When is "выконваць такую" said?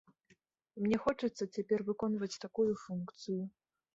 1.91-2.67